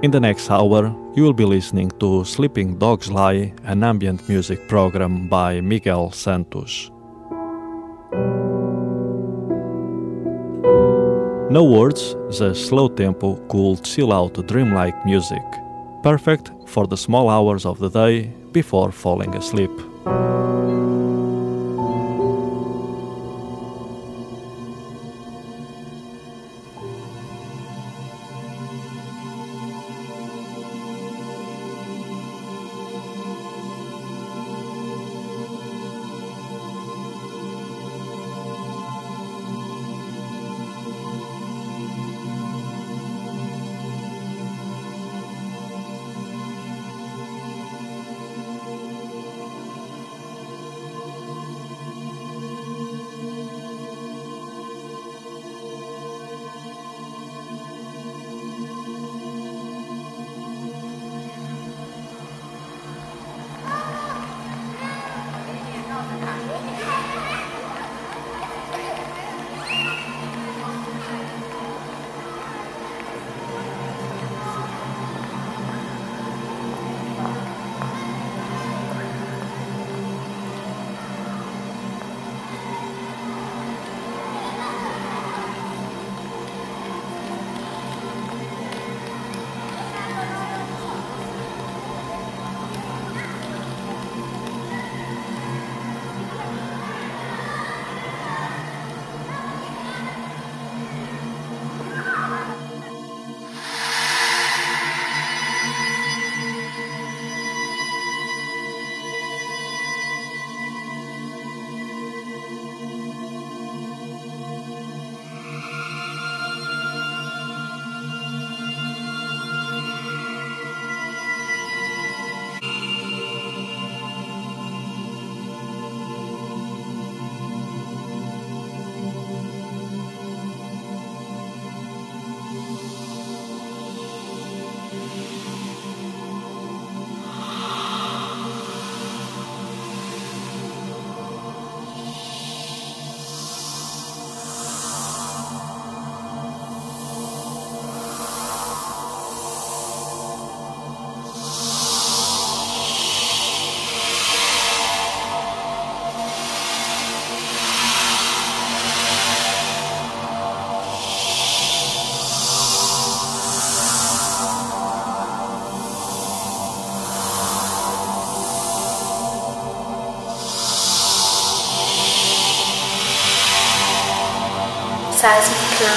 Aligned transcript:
In 0.00 0.12
the 0.12 0.20
next 0.20 0.48
hour, 0.48 0.94
you 1.16 1.24
will 1.24 1.32
be 1.32 1.44
listening 1.44 1.90
to 1.98 2.24
Sleeping 2.24 2.78
Dogs 2.78 3.10
Lie, 3.10 3.52
an 3.64 3.82
ambient 3.82 4.28
music 4.28 4.68
program 4.68 5.26
by 5.26 5.60
Miguel 5.60 6.12
Santos. 6.12 6.92
No 11.50 11.64
words, 11.64 12.14
the 12.38 12.54
slow 12.54 12.88
tempo, 12.88 13.44
cool, 13.48 13.76
chill 13.78 14.12
out, 14.12 14.46
dreamlike 14.46 15.04
music. 15.04 15.42
Perfect 16.04 16.52
for 16.68 16.86
the 16.86 16.96
small 16.96 17.28
hours 17.28 17.66
of 17.66 17.80
the 17.80 17.90
day 17.90 18.30
before 18.52 18.92
falling 18.92 19.34
asleep. 19.34 19.72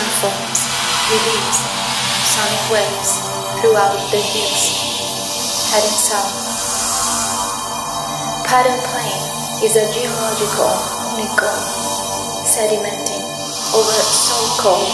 Landforms 0.01 0.62
release 1.13 1.62
sonic 2.34 2.63
waves 2.73 3.22
throughout 3.62 3.94
the 4.09 4.17
hills, 4.17 4.63
heading 5.69 5.94
south. 5.94 6.34
Pattern 8.50 8.81
Plain 8.90 9.22
is 9.61 9.78
a 9.78 9.85
geological 9.94 10.73
honeycomb 11.06 11.66
sedimenting 12.50 13.22
over 13.78 13.97
so-called 14.01 14.90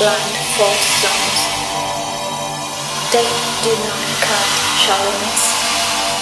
blind 0.00 0.32
fault 0.56 0.80
zones. 1.04 1.40
They 3.12 3.28
do 3.68 3.72
not 3.84 4.00
cut 4.24 4.48
shallowness, 4.80 5.44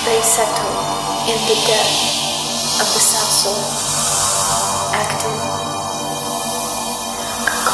they 0.03 0.19
settle 0.23 0.75
in 1.31 1.39
the 1.47 1.59
depth 1.63 2.83
of 2.83 2.89
the 2.91 3.03
subsoil, 3.03 3.63
active 4.93 5.46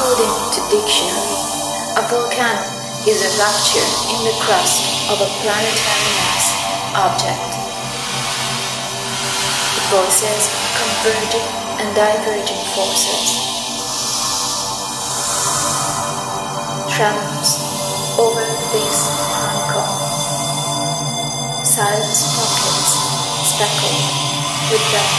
According 0.02 0.34
to 0.50 0.60
dictionary, 0.66 1.38
a 1.94 2.02
volcano 2.10 2.66
is 3.06 3.22
a 3.22 3.30
rupture 3.38 3.86
in 4.10 4.26
the 4.26 4.34
crust 4.42 4.82
of 5.06 5.22
a 5.22 5.30
planetary 5.46 6.10
mass 6.18 6.58
object. 6.98 7.54
The 9.78 9.82
forces 9.94 10.50
converging 10.74 11.46
and 11.78 11.94
diverging 11.94 12.58
forces. 12.74 13.46
Tremors 16.90 17.62
over 18.18 18.42
this 18.74 19.06
honeycomb. 19.38 20.02
Silent 21.62 22.10
pockets 22.34 22.90
speckled 23.54 24.02
with 24.66 24.82
death. 24.90 25.14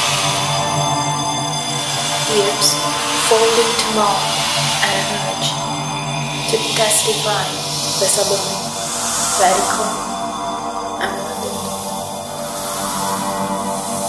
Years 2.35 2.75
folding 3.31 3.71
to 3.79 3.87
mold 3.95 4.19
and 4.19 4.21
emerge 4.27 4.52
to 6.53 6.59
testify 6.77 7.49
the 7.97 8.05
sublime, 8.05 8.61
radical, 9.41 9.89
and 11.01 11.09
wonderful. 11.17 11.65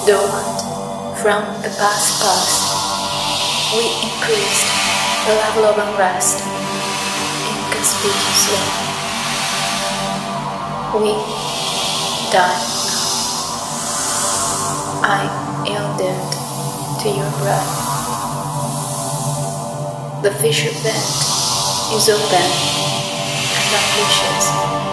Dormant 0.04 0.60
from 1.24 1.40
the 1.64 1.72
past 1.72 2.20
past, 2.20 2.60
we 3.72 3.88
increased 3.96 4.68
the 5.24 5.40
level 5.40 5.64
of 5.72 5.80
unrest 5.88 6.44
inconspicuously. 7.48 8.60
We 11.00 11.16
die 12.28 12.60
now. 12.92 13.08
I 15.00 15.32
yielded 15.64 16.20
to 17.00 17.08
your 17.08 17.32
breath. 17.40 17.72
The 20.22 20.30
fissure 20.42 20.76
vent 20.82 21.33
is 21.96 22.08
open 22.08 22.34
and 22.34 23.70
unleashes 23.70 24.44
suns. 24.44 24.83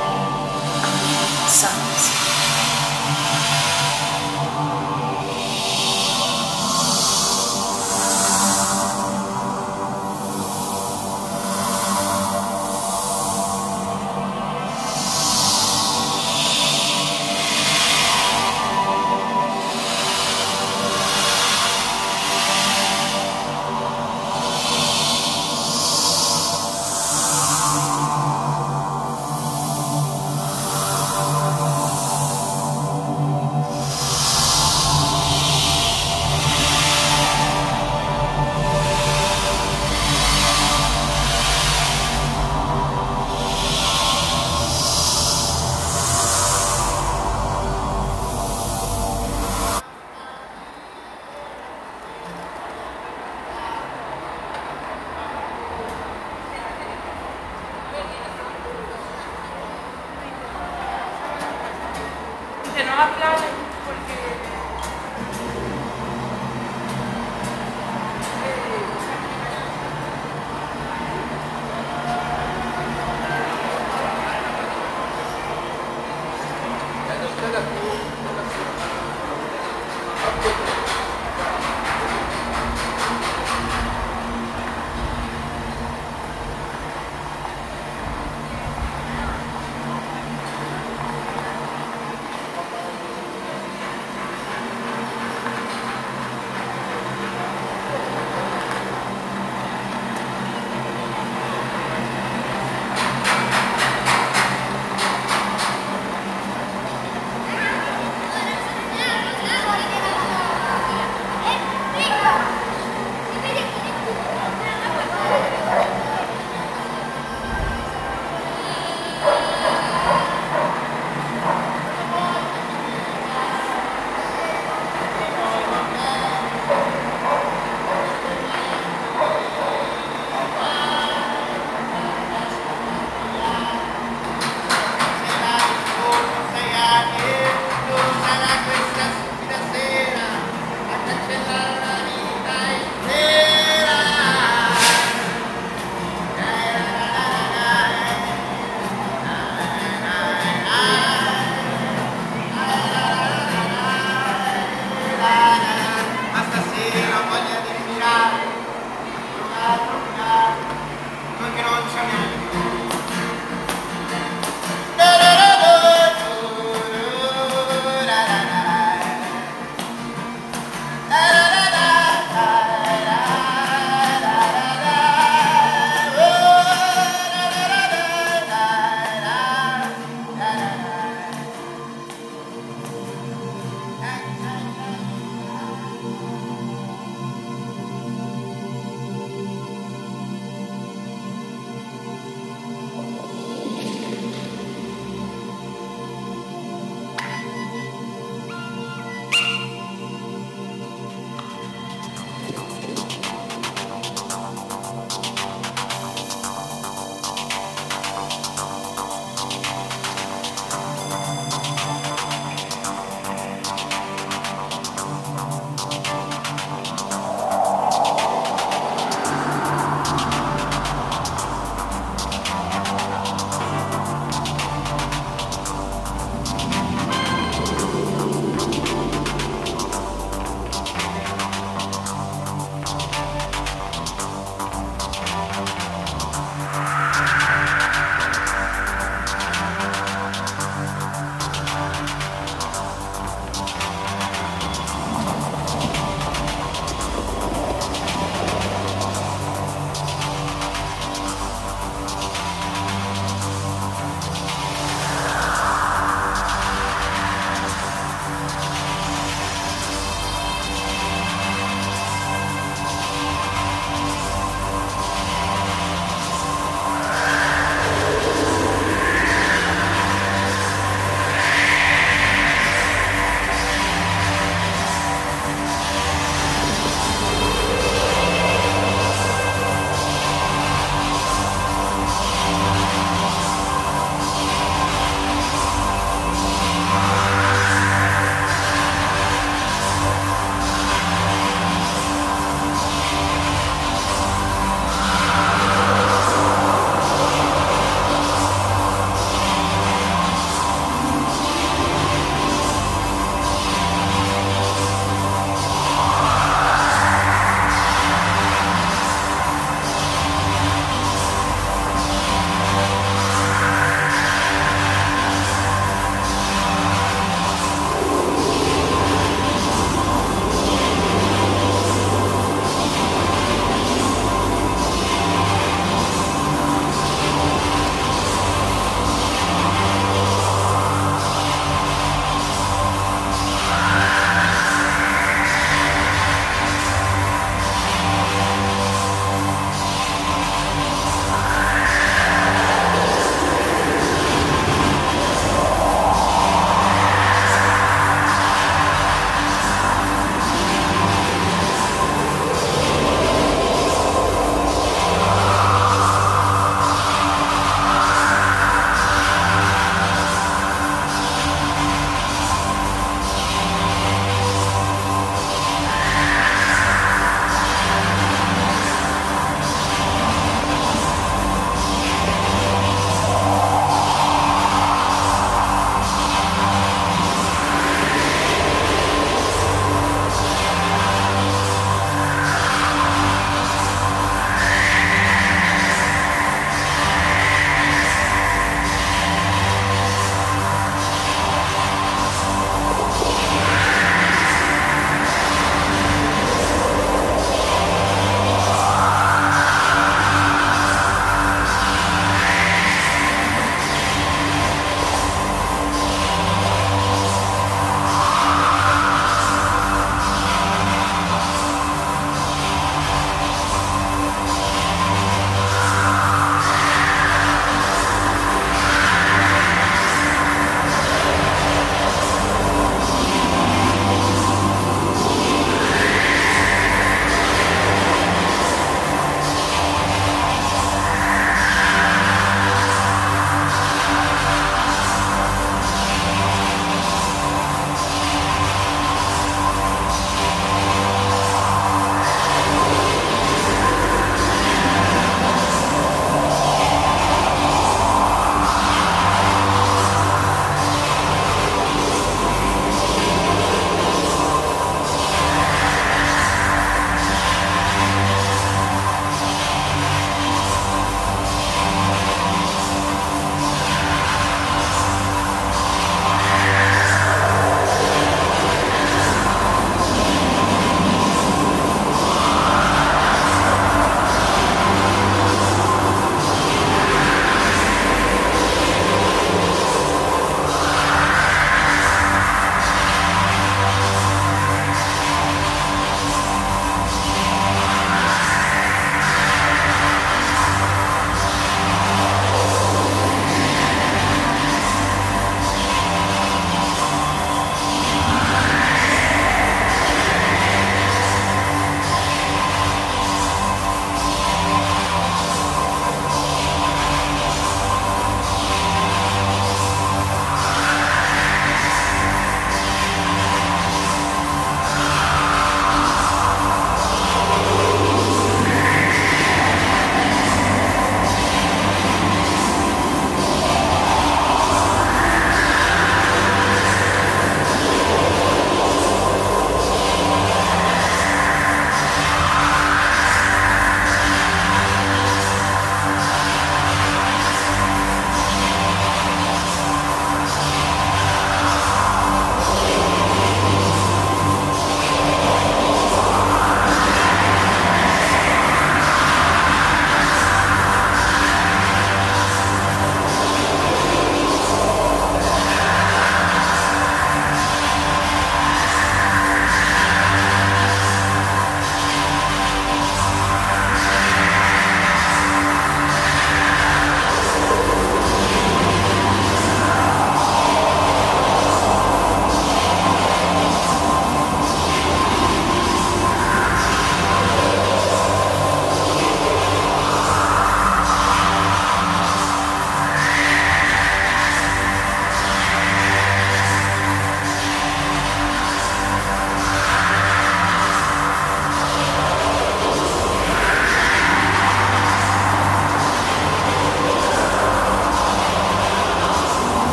la 63.01 63.07
playa 63.17 63.49
porque 63.85 64.30